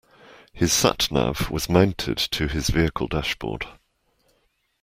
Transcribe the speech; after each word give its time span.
His 0.51 0.73
sat 0.73 1.11
nav 1.11 1.51
was 1.51 1.69
mounted 1.69 2.17
to 2.17 2.47
his 2.47 2.69
vehicle 2.71 3.05
dashboard 3.07 3.67